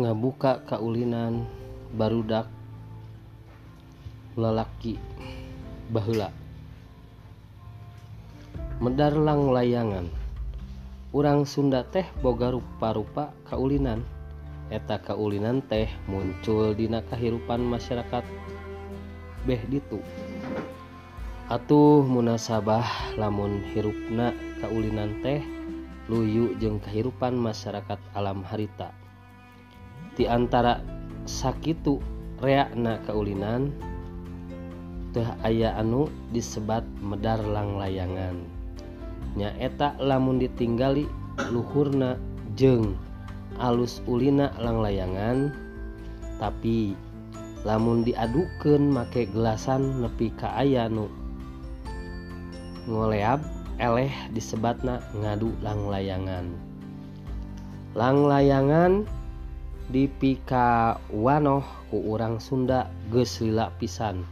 [0.00, 1.44] ngabuka kaulinan
[1.92, 2.48] barudak
[4.34, 4.96] lelaki
[5.92, 6.32] bahula
[8.80, 10.08] medarlang layangan.
[11.12, 14.00] Urang Sunda teh boga rupa-rupa kaulinan.
[14.72, 18.24] Eta kaulinan teh muncul dina kahirupan masyarakat.
[19.44, 20.00] Beh ditu.
[21.52, 24.32] Atuh munasabah lamun hirupna
[24.64, 25.44] kaulinan teh
[26.08, 28.96] luyu jeung kehidupan masyarakat alam harita.
[30.20, 30.84] Di antara
[31.24, 31.96] sakitu
[32.44, 33.72] reakna kaulinan
[35.16, 38.36] teh aya anu disebat medarlang layangan.
[39.32, 41.08] Nyaeta lamun ditinggali
[41.48, 42.20] luhurna
[42.52, 42.92] jeng
[43.56, 45.56] alus ulina lang layangan
[46.36, 46.92] tapi
[47.64, 51.08] lamun diaduken make gelasan nepi ka aya nu
[52.84, 53.40] ngoleab
[53.80, 56.52] eleh disebatna ngadu lang layangan.
[57.96, 59.08] Lang layangan
[59.90, 64.22] dipika wanoh ku urang Sunda geus lila pisan.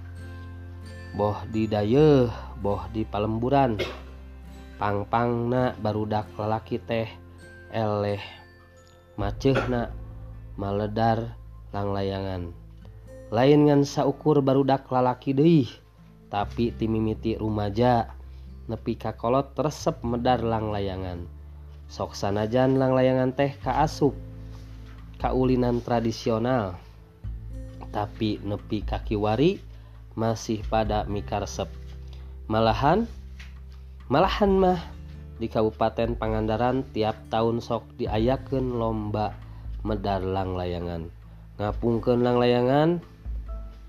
[1.18, 2.30] Boh di dayeuh
[2.62, 3.74] boh di palemburan.
[4.78, 7.10] Pangpangna barudak lalaki teh
[7.74, 8.22] eleh
[9.18, 9.90] macehna
[10.54, 11.34] maledar
[11.74, 12.54] lang layangan.
[13.34, 15.66] Lain ngan saukur barudak lalaki deui
[16.30, 18.14] tapi timimiti rumaja
[18.70, 21.26] nepi ka kolot resep medar lang layangan.
[21.90, 24.27] Sok sanajan lang layangan teh kaasup
[25.18, 26.78] kaulinan tradisional.
[27.90, 29.58] Tapi nepi kaki wari
[30.14, 31.66] masih pada mikarsep.
[32.46, 33.04] Malahan
[34.08, 34.80] malahan mah
[35.38, 39.34] di Kabupaten Pangandaran tiap tahun sok diayaken lomba
[39.86, 41.10] medar lang layangan.
[41.58, 42.98] Ngapungken lang layangan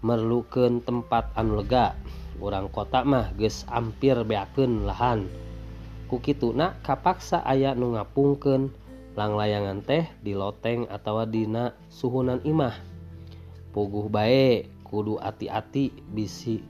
[0.02, 1.98] merluken tempat anu lega.
[2.40, 5.28] Orang kota mah geus ampir beakeun lahan.
[6.08, 8.72] Kukitu nak kapaksa aya nu ngapungkeun
[9.20, 12.80] lang layangan teh di loteng atau dina suhunan imah.
[13.76, 16.64] Puguh baik kudu ati-ati bisi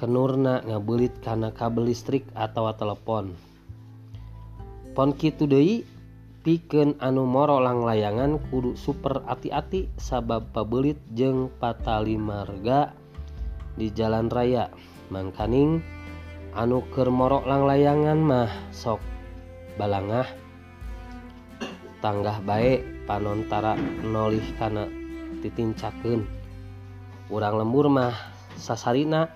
[0.00, 3.36] kenurna ngabelit karena kabel listrik atau telepon.
[4.96, 5.84] Pon kitu deui
[6.42, 12.96] pikeun anu moro lang layangan kudu super ati-ati sabab pabelit jeung patali marga
[13.76, 14.72] di jalan raya.
[15.12, 15.84] Mangkaning
[16.56, 18.98] anu keur moro lang layangan mah sok
[19.78, 20.26] balangah.
[22.02, 24.90] Tanggah baik panontara nolih kana
[25.40, 26.26] titincakeun.
[27.30, 28.12] Urang lembur mah
[28.58, 29.30] sasarina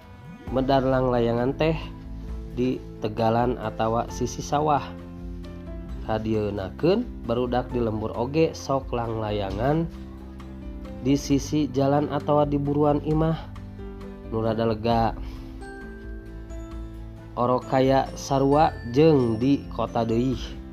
[0.51, 1.79] medarlang layangan teh
[2.59, 4.83] di tegalan atawa sisi sawah.
[6.11, 9.87] Hadienakeun barudak di lembur oge sok lang layangan
[11.07, 13.39] di sisi jalan atawa di buruan imah.
[14.35, 15.15] Nurada lega.
[17.39, 20.66] Oro kaya sarua jeng di kota deui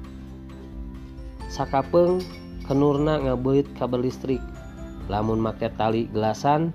[1.54, 2.18] sakapeng
[2.66, 4.42] kenurna ngabelit kabel listrik.
[5.06, 6.74] Lamun make tali gelasan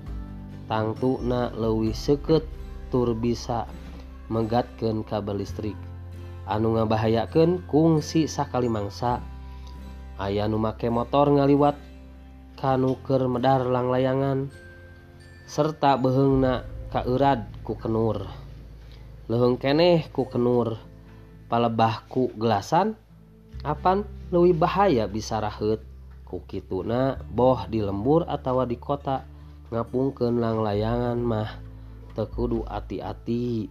[0.70, 2.46] tangtu na lewih seket
[2.94, 3.66] tur bisa
[4.30, 5.74] megatkan kabel listrik.
[6.46, 9.18] Anu ngabahayaken kungsi sakali mangsa
[10.22, 11.74] aya nu make motor ngaliwat
[12.54, 14.46] kanuker medar lang layangan
[15.50, 16.62] serta behengna
[16.94, 18.30] kaurad ku kenur.
[19.26, 20.78] Leheng keneh ku kenur
[21.50, 22.96] palebahku gelasan
[23.66, 25.82] apan leuwih bahaya bisa raheut
[26.28, 29.24] ku kituna boh di lembur atawa di kota.
[29.68, 31.60] Ngapungkeun lang layangan mah
[32.16, 33.68] teu kudu ati-ati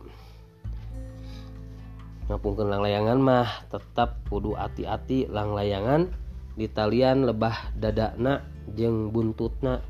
[2.29, 6.11] ngapungkeun lang layangan mah tetap kudu ati-ati lang layangan
[6.53, 8.45] di talian lebah dadana
[8.77, 9.81] jeung buntutna.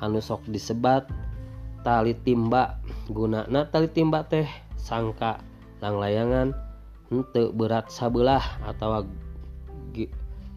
[0.00, 1.08] Anu sok disebat
[1.84, 2.80] tali timba.
[3.10, 4.48] Gunana tali timba teh
[4.80, 5.44] sangka
[5.84, 6.56] lang layangan
[7.12, 9.04] henteu berat sabelah atau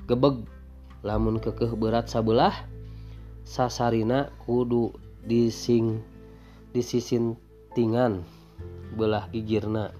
[0.09, 0.43] gebeg.
[1.03, 2.55] Lamun kekeh berat sabelah
[3.43, 4.95] sasarina kudu
[5.27, 5.99] dising
[6.71, 8.23] disisintingan
[8.95, 9.91] belah gigirna.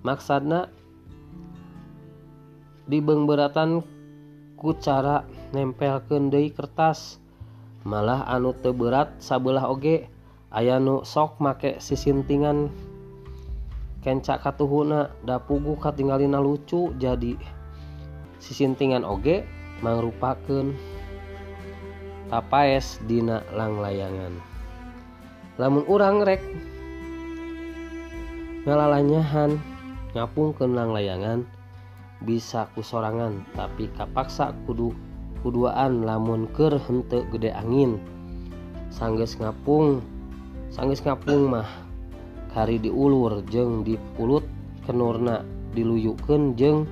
[0.00, 0.72] Maksudna
[2.88, 3.84] dibeng beratan
[4.58, 5.22] ku cara
[5.54, 7.22] nempelkeun deui kertas
[7.82, 10.06] malah anu teu berat sabelah oge
[10.54, 12.70] aya nu sok make sisintingan
[14.02, 15.78] kenca katuhuna da pugu
[16.42, 17.38] lucu jadi
[18.42, 19.46] sisintingan oge
[19.86, 20.74] mangrupakeun
[22.26, 24.34] tapaes dina lang layangan
[25.62, 26.42] lamun urang rek
[28.66, 29.62] ngalalanyahan
[30.18, 31.46] ngapungkeun lang layangan
[32.22, 34.90] bisa kusorangan tapi kapaksa kudu
[35.42, 37.98] kuduaan lamun keur henteu gede angin.
[38.94, 39.98] Sanggeus ngapung
[40.70, 41.66] sanggeus ngapung mah
[42.54, 44.46] kari diulur jeung dipulut
[44.86, 45.42] kenurna
[45.74, 46.86] diluyukeun jeung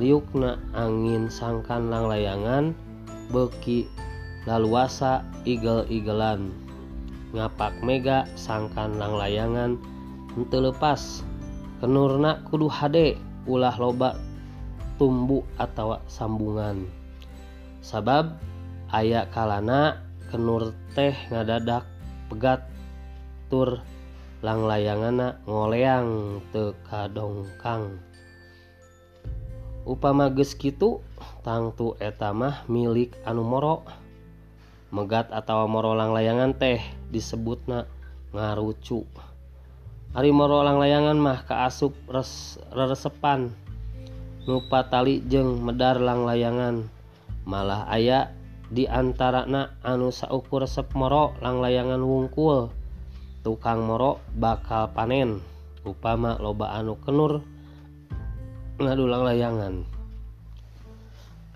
[0.00, 2.72] liukna angin sangkan lang layangan
[3.28, 3.84] beki
[4.48, 6.48] laluasa igel-igelan.
[7.36, 9.76] Ngapak Mega sangkan lang layangan
[10.34, 11.20] untuk lepas
[11.84, 14.16] kenurna kudu HD ulah loba
[14.96, 16.88] tumbuh atau sambungan.
[17.84, 18.40] Sabab
[18.88, 20.00] aya kalana
[20.32, 21.84] kenur teh ngadadak
[22.32, 22.64] pegat
[23.52, 23.84] tur
[24.40, 28.09] lang layangan ngoleang teka dongkang
[29.88, 31.00] upama geus kitu
[31.40, 33.84] tangtu etamah milik anu moro.
[34.90, 36.82] Megat atau morolang layangan teh
[37.14, 37.86] disebut na
[38.34, 39.06] ngarucu.
[40.18, 43.54] Ari morolang layangan mah keasup res, reresepan.
[44.50, 46.90] Nupa tali jeng medar lang layangan.
[47.46, 48.34] Malah aya
[48.66, 52.74] di antara na anu saukur resep moro lang layangan wungkul.
[53.46, 55.38] Tukang moro bakal panen.
[55.86, 57.46] Upama loba anu kenur
[58.80, 59.74] ngadulang layangan.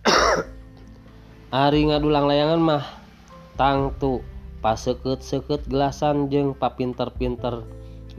[1.64, 2.84] Ari ngadulang layangan mah
[3.56, 4.20] tangtu
[4.60, 7.64] pas seket-seket gelasan jeng papinter-pinter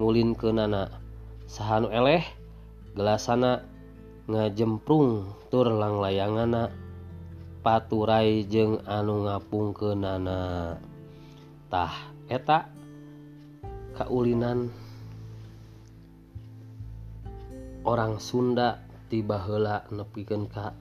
[0.01, 0.89] ngulin ke nana.
[1.45, 2.25] Sahanu eleh
[2.97, 3.61] gelasana
[4.25, 6.73] ngajemprung tur lang layangana.
[7.61, 10.77] Paturai jeng anu ngapung ke nana.
[11.69, 11.93] Tah
[12.25, 12.69] eta
[13.97, 14.73] kaulinan
[17.85, 18.84] orang Sunda
[19.15, 20.75] tiba hela nepikeun ka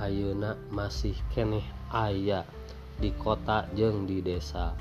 [0.00, 1.60] ayeuna masih keneh
[1.92, 2.48] aya
[2.96, 4.72] di kota jeung di desa.